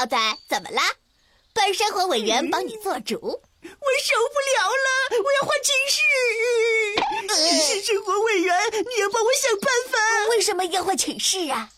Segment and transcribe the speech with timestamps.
[0.00, 0.16] 猫仔
[0.48, 0.80] 怎么了？
[1.52, 3.18] 本生活委员帮你做主。
[3.20, 4.88] 我受不了了
[5.22, 6.00] 我要换寝室
[7.28, 7.36] 呃。
[7.60, 9.98] 是生活委员你要帮我想办法
[10.30, 11.70] 为什么要换寝室啊？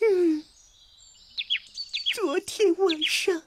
[0.00, 0.44] 嗯。
[2.14, 3.42] 昨天晚上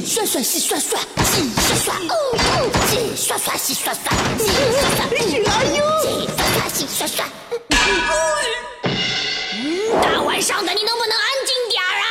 [0.00, 6.06] 刷洗刷刷，洗刷刷，哦哦，洗刷刷，洗刷刷，洗刷刷，是阿优，洗
[6.36, 7.26] 刷刷，洗刷刷。
[9.54, 12.06] 嗯，大晚上的，你能不能安静点儿啊？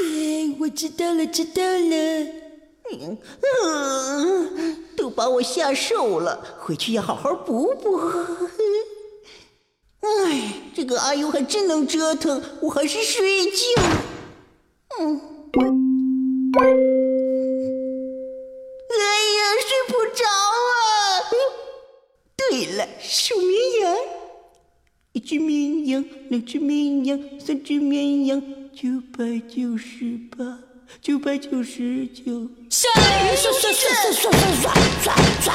[0.00, 0.02] 哎，
[0.60, 1.94] 我知道了，知道了。
[2.92, 3.18] 嗯，
[4.96, 8.00] 都把我吓瘦了，回去要好好补补。
[10.00, 13.58] 哎，这个阿优还真能折腾，我还是睡觉。
[22.80, 23.94] 了，数绵羊，
[25.12, 28.42] 一只绵羊，两只绵羊，三只绵羊，
[28.72, 30.58] 九百九十八，
[31.02, 32.48] 九百九十九。
[32.70, 32.90] 刷
[33.36, 35.54] 刷刷刷刷刷刷刷！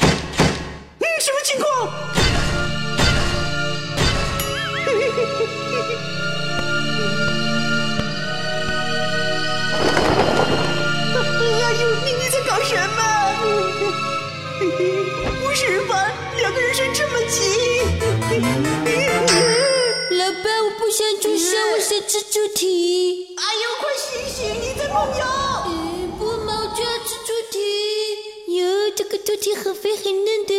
[0.00, 1.66] 嗯，什么情况？
[11.20, 13.00] 哎呦，你你在搞什么？
[15.40, 15.92] 不是吧？
[18.40, 18.44] 老
[20.44, 23.34] 爸，我不想住校，我想吃猪蹄。
[23.36, 24.38] 哎呦，快醒醒！
[24.62, 25.22] 你在梦游。
[26.18, 27.56] 不嘛，我就要吃猪蹄。
[28.56, 28.62] 哟，
[28.94, 30.54] 这个猪蹄很肥很嫩的。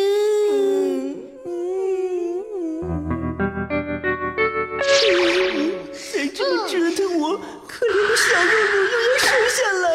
[6.13, 9.25] 再这么折腾我，可怜的小肉肉又要瘦
[9.55, 9.85] 下来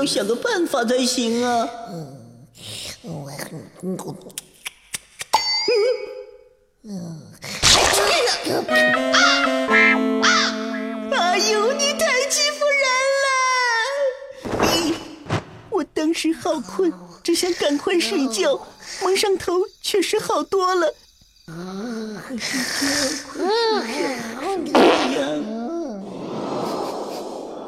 [0.00, 1.68] 要想个办法才行啊！
[1.92, 2.16] 嗯，
[11.12, 12.82] 哎呦，你太欺负人
[13.20, 13.24] 了！
[14.62, 14.94] 咦，
[15.68, 16.90] 我当时好困，
[17.22, 18.66] 只想赶快睡觉，
[19.02, 19.52] 蒙上头
[19.82, 20.94] 确实好多了。
[21.44, 22.56] 啊，还是，
[23.36, 23.42] 这
[25.20, 25.44] 样。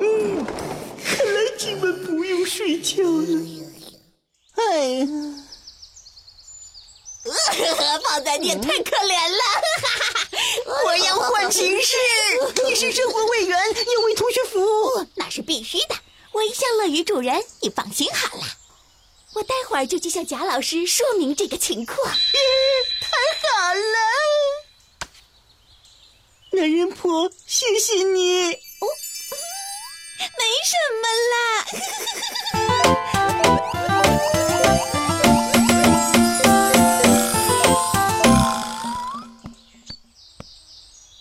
[0.00, 0.42] 嗯，
[1.04, 1.92] 看来今晚。
[2.54, 3.40] 睡觉了，
[4.56, 4.62] 哎
[4.98, 5.06] 呀！
[8.04, 9.42] 胖 仔，你也太可怜了！
[10.84, 11.96] 我要换寝室，
[12.68, 15.96] 你是生活委员，要为同学服务，那是必须的。
[16.32, 18.44] 我一向乐于助人，你放心好了。
[19.32, 21.96] 我待会儿就去向贾老师说明这个情况。
[21.96, 23.08] 太
[23.40, 23.80] 好了，
[26.50, 28.58] 男人婆，谢谢你。
[30.64, 31.36] 什么啦。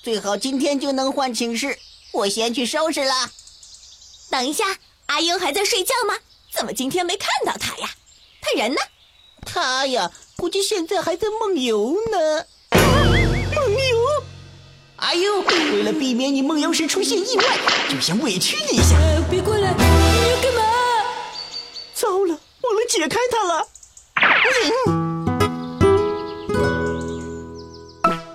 [0.03, 1.78] 最好今天就能换寝室，
[2.12, 3.13] 我先去收拾了。
[4.30, 4.66] 等一下，
[5.07, 6.16] 阿英还在睡觉吗？
[6.53, 7.90] 怎么今天没看到他呀？
[8.41, 8.81] 他人呢？
[9.46, 12.46] 他呀，估计现在还在梦游呢。
[15.01, 15.09] 梦游？
[15.09, 17.44] 阿优，为了避免你梦游时出现意外，
[17.89, 18.95] 就先委屈你一下。
[19.29, 19.73] 别过来！
[19.73, 20.62] 你要干嘛？
[21.94, 23.67] 糟了，忘了解开它了。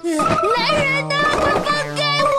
[0.03, 1.15] 嗯男人呢？
[1.41, 2.35] 快放开我！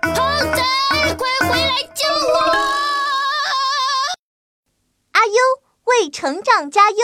[0.00, 0.16] 胖
[0.52, 0.58] 仔，
[1.14, 2.34] 快回来救我！
[5.12, 5.32] 阿优
[5.84, 6.96] 为成长加油。